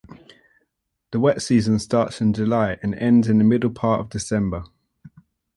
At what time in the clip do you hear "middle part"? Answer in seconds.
3.43-3.99